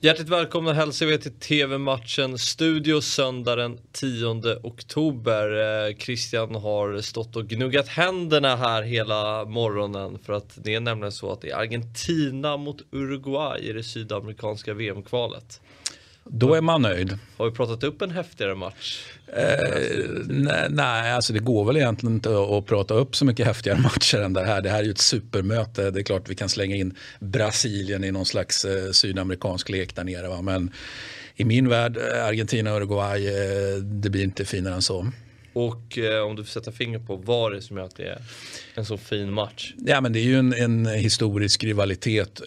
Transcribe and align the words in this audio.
Hjärtligt 0.00 0.28
välkomna 0.28 0.72
hälsar 0.72 1.06
vi 1.06 1.18
till 1.18 1.32
TV-matchen 1.32 2.38
Studio 2.38 3.00
söndag 3.00 3.56
den 3.56 3.78
10 3.92 4.56
oktober. 4.62 5.50
Eh, 5.88 5.96
Christian 5.96 6.54
har 6.54 7.00
stått 7.00 7.36
och 7.36 7.48
gnuggat 7.48 7.88
händerna 7.88 8.56
här 8.56 8.82
hela 8.82 9.44
morgonen 9.44 10.18
för 10.18 10.32
att 10.32 10.58
det 10.64 10.74
är 10.74 10.80
nämligen 10.80 11.12
så 11.12 11.32
att 11.32 11.40
det 11.40 11.50
är 11.50 11.56
Argentina 11.56 12.56
mot 12.56 12.82
Uruguay 12.92 13.60
i 13.60 13.72
det 13.72 13.82
sydamerikanska 13.82 14.74
VM-kvalet. 14.74 15.60
Då 16.30 16.54
är 16.54 16.60
man 16.60 16.82
nöjd. 16.82 17.18
Har 17.36 17.50
vi 17.50 17.56
pratat 17.56 17.84
upp 17.84 18.02
en 18.02 18.10
häftigare 18.10 18.54
match? 18.54 19.04
Eh, 19.26 20.04
nej, 20.28 20.66
nej, 20.70 21.12
alltså 21.12 21.32
det 21.32 21.38
går 21.38 21.64
väl 21.64 21.76
egentligen 21.76 22.14
inte 22.14 22.30
att 22.58 22.66
prata 22.66 22.94
upp 22.94 23.16
så 23.16 23.24
mycket 23.24 23.46
häftigare 23.46 23.78
matcher 23.82 24.18
än 24.18 24.32
det 24.32 24.44
här. 24.44 24.62
Det 24.62 24.70
här 24.70 24.78
är 24.78 24.84
ju 24.84 24.90
ett 24.90 24.98
supermöte. 24.98 25.90
Det 25.90 26.00
är 26.00 26.04
klart 26.04 26.28
vi 26.28 26.34
kan 26.34 26.48
slänga 26.48 26.76
in 26.76 26.94
Brasilien 27.20 28.04
i 28.04 28.10
någon 28.10 28.26
slags 28.26 28.64
eh, 28.64 28.90
sydamerikansk 28.90 29.68
lek 29.68 29.96
där 29.96 30.04
nere. 30.04 30.28
Va? 30.28 30.42
Men 30.42 30.72
i 31.34 31.44
min 31.44 31.68
värld, 31.68 31.96
eh, 31.96 32.24
Argentina 32.24 32.70
och 32.70 32.76
Uruguay, 32.76 33.26
eh, 33.26 33.76
det 33.76 34.10
blir 34.10 34.24
inte 34.24 34.44
finare 34.44 34.74
än 34.74 34.82
så. 34.82 35.06
Och 35.58 35.98
eh, 35.98 36.22
om 36.22 36.36
du 36.36 36.44
får 36.44 36.50
sätta 36.50 36.72
finger 36.72 36.98
på 36.98 37.16
vad 37.16 37.52
det 37.52 37.56
är 37.56 37.60
som 37.60 37.76
gör 37.76 37.84
att 37.84 37.96
det 37.96 38.04
är 38.04 38.22
en 38.74 38.84
så 38.84 38.98
fin 38.98 39.32
match? 39.32 39.74
Ja, 39.86 40.00
men 40.00 40.12
det 40.12 40.18
är 40.18 40.24
ju 40.24 40.38
en, 40.38 40.52
en 40.52 40.86
historisk 40.86 41.64
rivalitet 41.64 42.40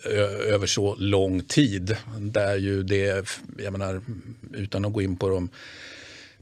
över 0.48 0.68
så 0.68 0.96
lång 0.96 1.42
tid. 1.42 1.98
Där 2.20 2.58
ju 2.58 2.84
det, 2.84 3.30
jag 3.58 3.72
menar, 3.72 4.02
utan 4.54 4.86
att 4.86 4.94
gå 4.94 5.02
in 5.02 5.18
på 5.18 5.30
de 5.30 5.50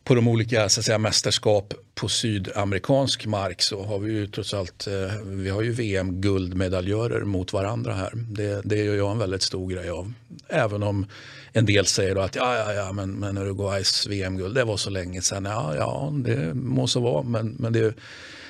på 0.09 0.16
de 0.16 0.27
olika 0.27 0.70
så 0.70 0.80
att 0.80 0.86
säga, 0.86 0.98
mästerskap 0.98 1.73
på 1.95 2.08
sydamerikansk 2.08 3.26
mark 3.26 3.62
så 3.62 3.84
har 3.84 4.00
vi 4.00 4.12
ju 4.12 4.27
trots 4.27 4.54
allt 4.54 4.88
eh, 4.88 5.22
vi 5.26 5.50
har 5.50 5.62
ju 5.62 5.72
VM-guldmedaljörer 5.72 7.22
mot 7.22 7.54
varandra 7.54 7.94
här. 7.94 8.12
Det, 8.16 8.62
det 8.64 8.76
gör 8.76 8.95
jag 8.95 9.12
en 9.12 9.17
väldigt 9.17 9.41
stor 9.41 9.72
grej 9.72 9.90
av. 9.90 10.14
Även 10.48 10.84
om 10.84 11.05
en 11.53 11.66
del 11.66 11.86
säger 11.86 12.16
att 12.16 12.36
ja, 12.36 12.55
ja, 12.55 12.73
ja, 12.73 12.91
men, 12.91 13.12
men 13.12 13.38
Uruguays 13.38 14.08
VM-guld 14.08 14.56
det 14.56 14.64
var 14.64 14.78
så 14.78 14.89
länge 14.89 15.22
sedan. 15.22 15.45
Ja, 15.45 15.75
ja, 15.75 16.14
det 16.14 16.53
må 16.53 16.88
så 16.88 17.00
vara, 17.00 17.23
men, 17.23 17.55
men 17.59 17.73
det, 17.73 17.94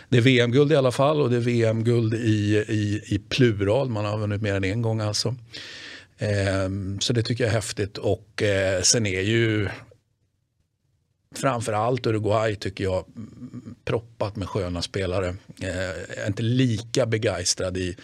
det 0.10 0.18
är 0.18 0.22
VM-guld 0.22 0.72
i 0.72 0.76
alla 0.76 0.92
fall 0.92 1.22
och 1.22 1.30
det 1.30 1.36
är 1.36 1.42
VM-guld 1.42 2.14
i, 2.14 2.66
i, 2.68 3.02
i 3.06 3.22
plural. 3.30 3.90
Man 3.90 4.06
har 4.06 4.18
vunnit 4.18 4.42
mer 4.42 4.56
än 4.56 4.64
en 4.64 4.82
gång 4.82 5.02
alltså. 5.02 5.36
Ehm, 6.18 7.00
så 7.00 7.14
det 7.14 7.24
tycker 7.24 7.44
jag 7.44 7.52
är 7.52 7.56
häftigt 7.56 7.98
och 7.98 8.44
eh, 8.44 8.82
sen 8.82 9.06
är 9.06 9.22
ju 9.22 9.70
framförallt 11.36 12.08
Uruguay 12.08 12.56
tycker 12.56 12.84
jag 12.84 13.06
proppat 13.86 14.36
med 14.36 14.50
sköna 14.50 14.82
spelare. 14.82 15.36
Jag 15.56 15.70
är 15.70 16.28
inte 16.28 16.44
lika 16.44 17.06
begeistrad 17.06 17.78
i, 17.78 17.96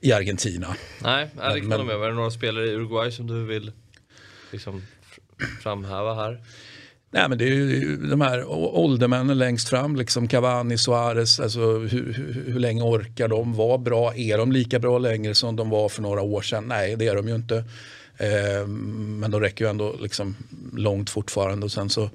i 0.00 0.12
Argentina. 0.12 0.76
Nej, 1.02 1.30
det 1.34 1.60
kan 1.60 1.70
jag 1.70 1.86
med. 1.86 1.96
Är 1.96 2.08
det 2.08 2.14
några 2.14 2.30
spelare 2.30 2.66
i 2.66 2.74
Uruguay 2.74 3.10
som 3.10 3.26
du 3.26 3.44
vill 3.44 3.72
liksom 4.50 4.82
framhäva 5.62 6.14
här? 6.14 6.40
Nej, 7.12 7.28
men 7.28 7.38
det 7.38 7.44
är 7.44 7.48
ju 7.48 7.96
de 7.96 8.20
här 8.20 8.44
åldermännen 8.76 9.38
längst 9.38 9.68
fram, 9.68 9.96
liksom 9.96 10.28
Cavani, 10.28 10.78
Suarez. 10.78 11.40
Alltså, 11.40 11.60
hur, 11.60 12.12
hur, 12.12 12.44
hur, 12.46 12.60
länge 12.60 12.82
orkar 12.82 13.28
de 13.28 13.54
vara 13.54 13.78
bra? 13.78 14.14
Är 14.14 14.38
de 14.38 14.52
lika 14.52 14.78
bra 14.78 14.98
längre 14.98 15.34
som 15.34 15.56
de 15.56 15.70
var 15.70 15.88
för 15.88 16.02
några 16.02 16.22
år 16.22 16.42
sedan? 16.42 16.64
Nej, 16.66 16.96
det 16.96 17.06
är 17.08 17.16
de 17.16 17.28
ju 17.28 17.34
inte. 17.34 17.64
Eh, 18.16 18.66
men 18.66 19.30
de 19.30 19.40
räcker 19.40 19.64
ju 19.64 19.70
ändå 19.70 19.96
liksom 20.00 20.36
långt 20.80 21.10
fortfarande. 21.10 21.64
Och 21.64 21.72
sen 21.72 21.90
så 21.90 22.10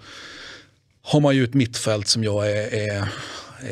har 1.02 1.19
man 1.19 1.35
ju 1.35 1.44
ett 1.44 1.53
mittfält 1.53 2.08
som 2.08 2.23
jag 2.23 2.52
är, 2.52 2.73
är 2.73 3.09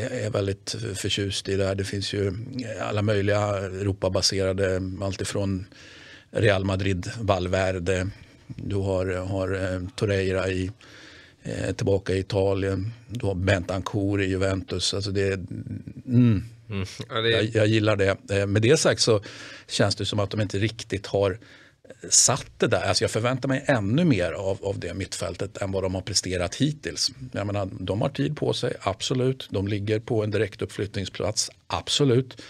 är 0.01 0.29
väldigt 0.29 0.75
förtjust 0.95 1.49
i 1.49 1.55
där. 1.55 1.75
Det 1.75 1.83
finns 1.83 2.13
ju 2.13 2.33
alla 2.81 3.01
möjliga 3.01 3.39
Europabaserade, 3.57 4.81
alltifrån 5.01 5.65
Real 6.31 6.65
Madrid, 6.65 7.11
Valverde, 7.19 8.07
du 8.47 8.75
har, 8.75 9.05
har 9.05 9.73
eh, 9.73 9.81
Torreira 9.95 10.49
i, 10.49 10.71
eh, 11.43 11.75
tillbaka 11.75 12.13
i 12.13 12.19
Italien, 12.19 12.93
du 13.07 13.25
har 13.25 13.35
Bentancourt 13.35 14.21
i 14.21 14.23
Juventus. 14.23 14.93
Alltså 14.93 15.11
det, 15.11 15.33
mm, 16.05 16.43
mm. 16.69 16.85
Ja, 17.09 17.21
det... 17.21 17.29
Jag, 17.29 17.43
jag, 17.43 17.67
gillar 17.67 17.95
det. 17.95 18.17
Eh, 18.29 18.47
med 18.47 18.61
det 18.61 18.77
sagt 18.77 19.01
så 19.01 19.21
känns 19.67 19.95
det 19.95 20.05
som 20.05 20.19
att 20.19 20.29
de 20.29 20.41
inte 20.41 20.57
riktigt 20.57 21.07
har 21.07 21.39
satt 22.09 22.51
det 22.57 22.67
där. 22.67 22.81
Alltså 22.81 23.03
jag 23.03 23.11
förväntar 23.11 23.49
mig 23.49 23.63
ännu 23.67 24.05
mer 24.05 24.31
av, 24.31 24.65
av 24.65 24.79
det 24.79 24.93
mittfältet 24.93 25.57
än 25.57 25.71
vad 25.71 25.83
de 25.83 25.95
har 25.95 26.01
presterat 26.01 26.55
hittills. 26.55 27.11
Jag 27.31 27.47
menar, 27.47 27.69
de 27.79 28.01
har 28.01 28.09
tid 28.09 28.37
på 28.37 28.53
sig, 28.53 28.73
absolut. 28.81 29.47
De 29.51 29.67
ligger 29.67 29.99
på 29.99 30.23
en 30.23 30.31
direktuppflyttningsplats, 30.31 31.51
absolut. 31.67 32.41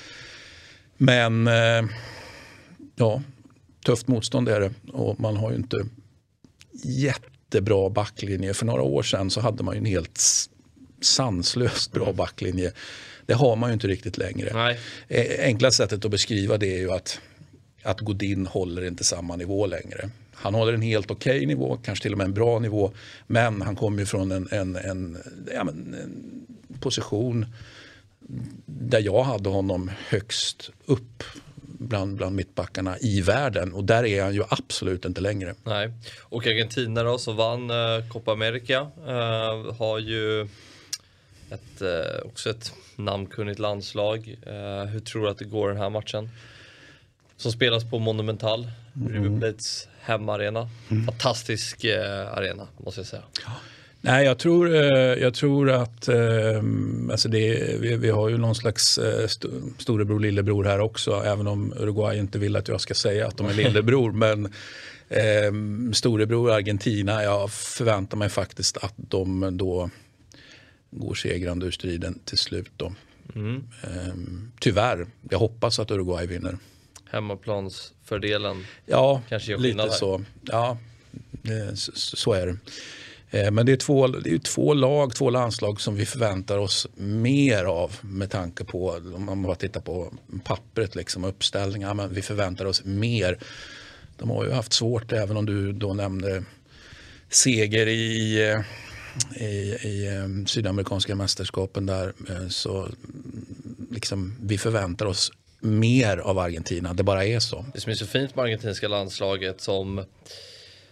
Men 0.97 1.47
eh, 1.47 1.85
ja, 2.95 3.21
tufft 3.85 4.07
motstånd 4.07 4.49
är 4.49 4.59
det 4.59 4.71
och 4.91 5.19
man 5.19 5.37
har 5.37 5.49
ju 5.51 5.55
inte 5.55 5.85
jättebra 6.83 7.89
backlinje. 7.89 8.53
För 8.53 8.65
några 8.65 8.81
år 8.81 9.03
sedan 9.03 9.29
så 9.29 9.41
hade 9.41 9.63
man 9.63 9.75
ju 9.75 9.79
en 9.79 9.85
helt 9.85 10.21
sanslöst 11.01 11.91
bra 11.91 12.13
backlinje. 12.13 12.71
Det 13.25 13.33
har 13.33 13.55
man 13.55 13.69
ju 13.69 13.73
inte 13.73 13.87
riktigt 13.87 14.17
längre. 14.17 14.53
Nej. 14.53 14.79
Eh, 15.07 15.45
enkla 15.45 15.71
sättet 15.71 16.05
att 16.05 16.11
beskriva 16.11 16.57
det 16.57 16.75
är 16.75 16.79
ju 16.79 16.91
att 16.91 17.19
att 17.83 17.99
Godin 17.99 18.47
håller 18.47 18.85
inte 18.85 19.03
samma 19.03 19.35
nivå 19.35 19.65
längre. 19.65 20.09
Han 20.33 20.53
håller 20.53 20.73
en 20.73 20.81
helt 20.81 21.11
okej 21.11 21.37
okay 21.37 21.47
nivå, 21.47 21.77
kanske 21.83 22.03
till 22.03 22.11
och 22.11 22.17
med 22.17 22.25
en 22.25 22.33
bra 22.33 22.59
nivå. 22.59 22.91
Men 23.27 23.61
han 23.61 23.75
kommer 23.75 23.99
ju 23.99 24.05
från 24.05 24.31
en, 24.31 24.47
en, 24.51 24.75
en, 24.75 25.17
ja, 25.53 25.63
men, 25.63 25.95
en 26.03 26.79
position 26.79 27.45
där 28.65 28.99
jag 28.99 29.23
hade 29.23 29.49
honom 29.49 29.91
högst 30.07 30.71
upp 30.85 31.23
bland, 31.61 32.17
bland 32.17 32.35
mittbackarna 32.35 32.97
i 32.99 33.21
världen 33.21 33.73
och 33.73 33.83
där 33.83 34.05
är 34.05 34.23
han 34.23 34.33
ju 34.33 34.43
absolut 34.49 35.05
inte 35.05 35.21
längre. 35.21 35.55
Nej, 35.63 35.91
och 36.21 36.47
Argentina 36.47 37.03
då 37.03 37.17
som 37.17 37.35
vann 37.35 37.69
eh, 37.69 38.09
Copa 38.11 38.31
America 38.31 38.91
eh, 39.07 39.75
har 39.77 39.99
ju 39.99 40.41
ett, 41.49 41.81
eh, 41.81 42.25
också 42.25 42.49
ett 42.49 42.73
namnkunnigt 42.95 43.59
landslag. 43.59 44.37
Eh, 44.45 44.85
hur 44.85 44.99
tror 44.99 45.23
du 45.23 45.29
att 45.29 45.37
det 45.37 45.45
går 45.45 45.69
den 45.69 45.77
här 45.77 45.89
matchen? 45.89 46.29
Som 47.37 47.51
spelas 47.51 47.89
på 47.89 47.99
Monumental, 47.99 48.67
mm. 48.95 49.13
River 49.13 49.39
Plates 49.39 49.87
hemmaarena. 50.01 50.69
Mm. 50.89 51.05
Fantastisk 51.05 51.83
eh, 51.83 52.33
arena 52.33 52.67
måste 52.77 52.99
jag 52.99 53.07
säga. 53.07 53.23
Ja. 53.45 53.51
Nej, 54.05 54.25
jag 54.25 54.37
tror, 54.37 54.75
eh, 54.75 55.13
jag 55.21 55.33
tror 55.33 55.71
att 55.71 56.07
eh, 56.07 56.63
alltså 57.11 57.29
det, 57.29 57.77
vi, 57.79 57.95
vi, 57.95 58.09
har 58.09 58.29
ju 58.29 58.37
någon 58.37 58.55
slags 58.55 58.97
eh, 58.97 59.27
storebror 59.77 60.19
lillebror 60.19 60.63
här 60.63 60.79
också. 60.79 61.23
Även 61.25 61.47
om 61.47 61.73
Uruguay 61.79 62.19
inte 62.19 62.39
vill 62.39 62.55
att 62.55 62.67
jag 62.67 62.81
ska 62.81 62.93
säga 62.93 63.27
att 63.27 63.37
de 63.37 63.47
är 63.47 63.53
lillebror. 63.63 64.11
men 64.11 64.45
eh, 65.09 65.91
storebror 65.93 66.51
Argentina, 66.51 67.23
jag 67.23 67.51
förväntar 67.51 68.17
mig 68.17 68.29
faktiskt 68.29 68.77
att 68.77 68.93
de 68.95 69.57
då 69.57 69.89
går 70.91 71.13
segrande 71.13 71.65
ur 71.65 71.71
striden 71.71 72.19
till 72.25 72.37
slut. 72.37 72.71
Då. 72.77 72.93
Mm. 73.35 73.63
Eh, 73.83 74.13
tyvärr, 74.59 75.07
jag 75.29 75.39
hoppas 75.39 75.79
att 75.79 75.91
Uruguay 75.91 76.27
vinner 76.27 76.57
hemmaplansfördelen 77.13 78.65
ja, 78.85 79.21
kanske 79.29 79.51
gör 79.51 79.59
lite 79.59 79.81
här. 79.81 79.89
så. 79.89 80.23
Ja, 80.43 80.77
så, 81.75 81.91
så 81.95 82.33
är 82.33 82.47
det. 82.47 82.57
Eh, 83.33 83.51
men 83.51 83.65
det 83.65 83.71
är, 83.71 83.77
två, 83.77 84.07
det 84.07 84.33
är 84.33 84.37
två 84.37 84.73
lag, 84.73 85.15
två 85.15 85.29
landslag 85.29 85.81
som 85.81 85.95
vi 85.95 86.05
förväntar 86.05 86.57
oss 86.57 86.87
mer 86.95 87.65
av 87.65 87.95
med 88.01 88.31
tanke 88.31 88.63
på, 88.63 88.89
om 89.15 89.25
man 89.25 89.41
bara 89.43 89.55
tittar 89.55 89.81
på 89.81 90.13
pappret, 90.43 90.95
liksom, 90.95 91.23
uppställningar, 91.23 91.93
men 91.93 92.13
vi 92.13 92.21
förväntar 92.21 92.65
oss 92.65 92.85
mer. 92.85 93.37
De 94.17 94.29
har 94.29 94.45
ju 94.45 94.51
haft 94.51 94.73
svårt, 94.73 95.11
även 95.11 95.37
om 95.37 95.45
du 95.45 95.73
då 95.73 95.93
nämnde 95.93 96.43
seger 97.29 97.87
i, 97.87 98.37
i, 99.35 99.45
i 99.83 100.07
eh, 100.07 100.45
sydamerikanska 100.45 101.15
mästerskapen 101.15 101.85
där, 101.85 102.13
eh, 102.29 102.47
så 102.47 102.89
liksom, 103.91 104.35
vi 104.41 104.57
förväntar 104.57 105.05
oss 105.05 105.31
mer 105.63 106.17
av 106.17 106.39
Argentina. 106.39 106.93
Det 106.93 107.03
bara 107.03 107.25
är 107.25 107.39
så. 107.39 107.65
Det 107.73 107.81
som 107.81 107.91
är 107.91 107.95
så 107.95 108.05
fint 108.05 108.35
med 108.35 108.43
argentinska 108.43 108.87
landslaget 108.87 109.61
som, 109.61 110.05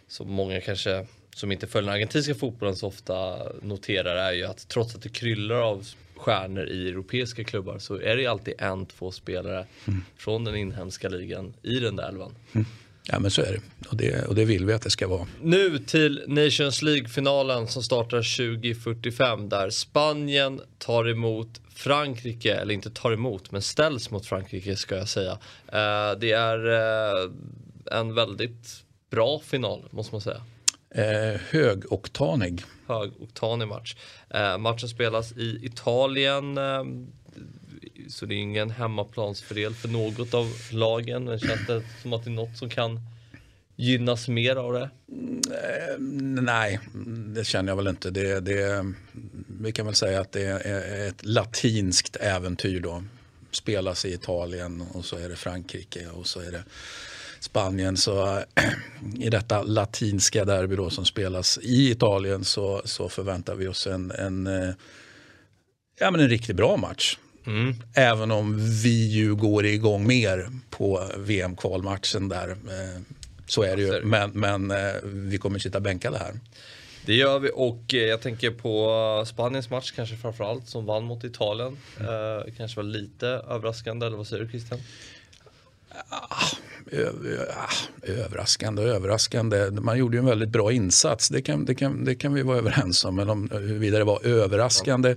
som 0.08 0.32
många 0.32 0.62
kanske 0.62 1.06
som 1.36 1.52
inte 1.52 1.68
följer 1.68 1.88
den 1.88 1.96
argentinska 1.96 2.36
fotbollen 2.36 2.76
så 2.76 2.88
ofta 2.88 3.38
noterar 3.62 4.16
är 4.16 4.32
ju 4.32 4.46
att 4.46 4.68
trots 4.68 4.96
att 4.96 5.02
det 5.02 5.10
kryllar 5.10 5.56
av 5.56 5.88
stjärnor 6.16 6.66
i 6.66 6.90
europeiska 6.90 7.44
klubbar 7.44 7.80
så 7.80 7.96
är 8.02 8.18
det 8.18 8.28
alltid 8.28 8.54
en, 8.58 8.86
två 8.86 9.12
spelare 9.12 9.66
mm. 9.88 10.04
från 10.18 10.44
den 10.44 10.56
inhemska 10.56 11.10
ligan 11.10 11.54
i 11.62 11.80
den 11.80 11.96
där 11.96 12.10
elvan. 12.10 12.36
Mm. 12.54 12.66
Ja 13.04 13.20
men 13.20 13.32
så 13.32 13.42
är 13.42 13.52
det. 13.52 13.88
Och, 13.90 13.98
det. 13.98 14.28
och 14.28 14.36
det 14.36 14.46
vill 14.46 14.66
vi 14.66 14.74
att 14.74 14.82
det 14.82 14.90
ska 14.90 15.08
vara. 15.08 15.28
Nu 15.42 15.80
till 15.80 16.24
Nations 16.28 16.82
League-finalen 16.82 17.68
som 17.68 17.84
startar 17.84 18.38
2045 18.62 19.50
där 19.50 19.70
Spanien 19.70 20.62
tar 20.78 21.10
emot 21.10 21.62
Frankrike, 21.76 22.56
eller 22.56 22.74
inte 22.74 22.90
tar 22.90 23.12
emot, 23.12 23.52
men 23.52 23.62
ställs 23.62 24.12
mot 24.12 24.26
Frankrike 24.26 24.76
ska 24.76 24.98
jag 24.98 25.10
säga. 25.10 25.32
Eh, 25.68 26.20
det 26.20 26.32
är 26.32 26.68
eh, 26.68 27.32
en 27.92 28.14
väldigt 28.14 28.84
bra 29.10 29.42
final 29.46 29.86
måste 29.92 30.14
man 30.16 30.22
säga. 30.22 30.42
Eh, 30.96 31.42
högoktanig. 31.50 32.64
Högoktanig 32.88 33.68
match. 33.68 33.96
Eh, 34.30 34.58
matchen 34.58 34.90
spelas 34.90 35.32
i 35.32 35.60
Italien. 35.64 36.58
Så 38.12 38.26
det 38.26 38.36
är 38.36 38.38
ingen 38.38 38.72
hemmaplansfördel 38.72 39.74
för 39.74 39.88
något 39.88 40.34
av 40.34 40.54
lagen. 40.72 41.24
Men 41.24 41.40
känns 41.40 41.68
det 41.68 41.84
som 42.02 42.14
att 42.14 42.24
det 42.24 42.30
är 42.30 42.32
något 42.32 42.58
som 42.58 42.70
kan 42.70 43.00
gynnas 43.76 44.28
mer 44.28 44.56
av 44.56 44.74
det? 44.74 44.90
Mm, 45.12 45.42
eh, 45.52 46.44
nej, 46.44 46.80
det 47.36 47.44
känner 47.44 47.72
jag 47.72 47.78
väl 47.78 47.88
inte. 47.88 48.12
Det, 48.12 48.40
det, 48.40 48.94
vi 49.62 49.72
kan 49.72 49.86
väl 49.86 49.96
säga 49.96 50.22
att 50.22 50.32
det 50.32 50.42
är 50.44 51.08
ett 51.08 51.26
latinskt 51.26 52.16
äventyr 52.16 52.80
då. 52.80 53.04
Spelas 53.52 54.06
i 54.06 54.14
Italien 54.14 54.82
och 54.94 55.06
så 55.06 55.18
är 55.18 55.30
det 55.30 55.36
Frankrike 55.36 56.08
och 56.08 56.28
så 56.28 56.40
är 56.40 56.52
det 56.52 56.64
Spanien. 57.40 57.98
Så 57.98 58.38
eh, 58.38 58.44
i 59.20 59.30
detta 59.30 59.64
latinska 59.64 60.46
derby 60.46 60.76
då 60.76 60.90
som 60.90 61.06
spelas 61.06 61.60
i 61.62 61.92
Italien 61.92 62.46
så, 62.46 62.82
så 62.86 63.10
förväntar 63.10 63.56
vi 63.56 63.68
oss 63.68 63.88
en, 63.88 64.12
en, 64.12 64.48
eh, 64.48 64.74
ja, 66.00 66.12
men 66.12 66.22
en 66.22 66.30
riktigt 66.30 66.56
bra 66.56 66.78
match. 66.78 67.18
Mm. 67.46 67.76
Även 67.94 68.32
om 68.32 68.58
vi 68.84 69.08
ju 69.08 69.36
går 69.36 69.66
igång 69.66 70.08
mer 70.08 70.50
på 70.70 71.10
VM-kvalmatchen 71.18 72.30
där. 72.30 72.50
Eh, 72.50 73.02
så 73.48 73.64
är 73.64 73.76
det 73.76 73.82
ju. 73.82 74.02
Men, 74.04 74.32
men 74.32 74.72
eh, 74.72 74.94
vi 75.04 75.38
kommer 75.38 75.60
sitta 75.60 75.80
bänkade 75.80 76.18
här. 76.18 76.34
Det 77.06 77.14
gör 77.14 77.40
vi 77.40 77.50
och 77.54 77.94
eh, 77.94 78.00
jag 78.00 78.22
tänker 78.22 78.52
på 78.52 79.26
Spaniens 79.28 79.70
match 79.70 79.92
kanske 79.92 80.16
framförallt 80.16 80.68
som 80.68 80.86
vann 80.86 81.04
mot 81.04 81.24
Italien. 81.24 81.78
Mm. 82.00 82.56
kanske 82.58 82.78
var 82.78 82.84
lite 82.84 83.28
överraskande 83.28 84.06
eller 84.06 84.18
vad 84.18 84.28
säger 84.28 84.44
du 84.44 84.50
Christian? 84.50 84.80
Ah, 86.94 87.74
överraskande 88.02 88.82
och 88.82 88.88
överraskande. 88.88 89.72
Man 89.72 89.98
gjorde 89.98 90.18
ju 90.18 90.20
en 90.20 90.26
väldigt 90.26 90.50
bra 90.50 90.72
insats. 90.72 91.30
Det 91.30 91.42
kan, 91.42 91.66
det 91.66 91.76
kan, 91.76 92.06
det 92.06 92.16
kan 92.16 92.34
vi 92.34 92.42
vara 92.42 92.58
överens 92.58 93.06
om. 93.06 93.16
Men 93.16 93.30
om 93.30 93.50
huruvida 93.52 93.98
det 93.98 94.04
var 94.04 94.26
överraskande. 94.26 95.16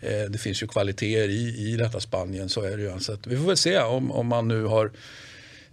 Ja. 0.00 0.28
det 0.28 0.38
finns 0.38 0.62
ju 0.62 0.66
kvaliteter 0.66 1.28
i, 1.28 1.72
i 1.72 1.76
detta 1.76 2.00
Spanien. 2.00 2.48
Så 2.48 2.62
är 2.62 2.76
det 2.76 2.82
ju. 2.82 3.00
Så 3.00 3.16
vi 3.26 3.36
får 3.36 3.44
väl 3.44 3.56
se 3.56 3.78
om, 3.78 4.12
om 4.12 4.26
man 4.26 4.48
nu 4.48 4.64
har 4.64 4.90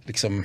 liksom 0.04 0.44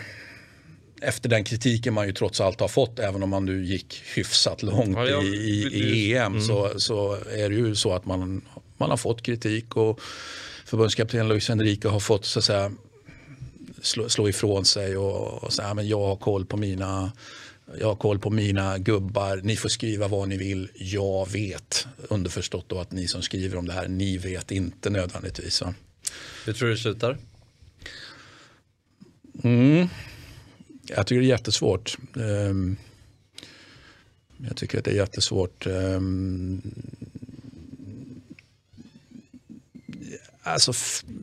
efter 1.04 1.30
den 1.30 1.44
kritiken 1.44 1.94
man 1.94 2.08
ju 2.08 2.14
trots 2.14 2.42
allt 2.42 2.60
har 2.60 2.68
fått, 2.68 3.00
även 3.00 3.24
om 3.24 3.30
man 3.30 3.46
nu 3.46 3.66
gick 3.66 4.02
hyfsat 4.16 4.64
långt 4.64 4.98
ja, 4.98 5.08
ja, 5.08 5.24
i, 5.24 5.28
i, 5.28 5.64
i, 5.64 6.16
EM, 6.18 6.32
mm. 6.32 6.42
så, 6.42 6.80
så 6.80 7.14
är 7.14 7.50
det 7.50 7.56
ju 7.56 7.76
så 7.76 7.94
att 7.94 8.06
man, 8.06 8.42
man 8.78 8.90
har 8.90 8.98
fått 8.98 9.22
kritik 9.22 9.76
och 9.76 10.00
förbundskapten 10.66 11.28
Luis 11.28 11.50
Enrique 11.50 11.90
har 11.90 12.00
fått 12.00 12.26
så 12.26 12.40
att 12.40 12.46
säga, 12.46 12.72
slå, 13.83 14.09
slå 14.09 14.30
ifrån 14.30 14.65
sig 14.65 14.97
och, 14.97 15.44
och 15.44 15.53
säga 15.53 15.74
men 15.74 15.88
jag 15.88 16.00
har 16.00 16.15
koll 16.15 16.45
på 16.45 16.57
mina 16.57 17.12
jag 17.80 17.88
har 17.88 17.95
koll 17.95 18.19
på 18.19 18.30
mina 18.30 18.77
gubbar, 18.77 19.41
ni 19.44 19.56
får 19.56 19.69
skriva 19.69 20.07
vad 20.07 20.30
ni 20.30 20.38
vill, 20.38 20.69
jag 20.75 21.31
vet. 21.31 21.88
Underförstått 22.09 22.69
då 22.69 22.80
att 22.80 22.91
ni 22.91 23.07
som 23.07 23.21
skriver 23.21 23.57
om 23.57 23.68
det 23.68 23.74
här, 23.74 23.88
ni 23.88 24.18
vet 24.18 24.51
inte 24.51 24.89
nödvändigtvis. 24.89 25.62
Va? 25.62 25.74
Hur 26.45 26.53
tror 26.53 26.68
du 26.68 26.74
det 26.74 26.80
slutar? 26.80 27.18
Mm. 29.44 29.88
Jag 30.85 31.07
tycker 31.07 31.21
det 31.21 31.27
är 31.27 31.30
jättesvårt. 31.30 31.97
Ehm, 32.15 32.77
jag 34.38 34.57
tycker 34.57 34.77
att 34.77 34.85
det 34.85 34.91
är 34.91 34.95
jättesvårt. 34.95 35.68
Alltså, 40.44 40.74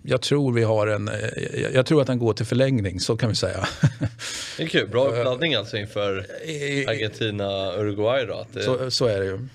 jag 0.03 0.21
tror 0.21 0.53
vi 0.53 0.63
har 0.63 0.87
en, 0.87 1.09
eh, 1.09 1.75
jag 1.75 1.87
tror 1.87 2.01
att 2.01 2.07
den 2.07 2.19
går 2.19 2.33
till 2.33 2.47
förlängning, 2.47 3.01
så 3.01 3.17
kan 3.17 3.29
vi 3.29 3.37
säga. 3.37 3.69
Det 4.57 4.63
är 4.63 4.69
kul, 4.69 4.89
bra 4.89 5.09
uppladdning 5.09 5.55
alltså 5.55 5.77
inför 5.77 6.27
Argentina-Uruguay 6.87 8.27
då? 8.27 8.47
Det... 8.53 8.63
Så, 8.63 8.91
så 8.91 9.07
är 9.07 9.21
det 9.21 9.27
ju. 9.27 9.49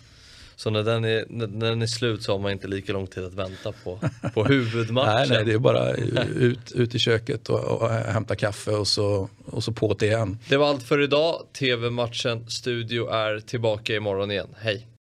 Så 0.56 0.70
när 0.70 0.84
den, 0.84 1.06
är, 1.06 1.26
när 1.30 1.70
den 1.70 1.82
är 1.82 1.88
slut 1.88 2.24
så 2.24 2.32
har 2.32 2.40
man 2.40 2.52
inte 2.52 2.68
lika 2.68 2.94
lång 2.94 3.08
tid 3.08 3.24
att 3.24 3.34
vänta 3.34 3.72
på, 3.84 4.00
på 4.34 4.44
huvudmatchen. 4.48 5.16
nej, 5.16 5.28
nej, 5.30 5.46
det 5.46 5.54
är 5.54 5.58
bara 5.58 5.94
ut, 5.94 6.72
ut 6.72 6.96
i 6.96 7.00
köket 7.00 7.50
och, 7.50 7.64
och 7.64 7.90
hämta 7.90 8.36
kaffe 8.36 8.72
och 8.72 8.88
så, 8.88 9.30
och 9.46 9.64
så 9.64 9.72
på 9.72 9.94
det 9.94 10.06
igen. 10.06 10.40
Det 10.50 10.58
var 10.58 10.68
allt 10.70 10.84
för 10.84 11.02
idag. 11.02 11.42
TV-matchen 11.60 12.50
Studio 12.50 13.10
är 13.10 13.40
tillbaka 13.40 13.96
imorgon 13.96 14.32
igen. 14.32 14.48
Hej! 14.58 14.88